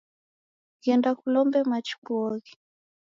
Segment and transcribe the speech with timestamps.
[0.83, 2.51] Ghenda kulombe machi kuoghe.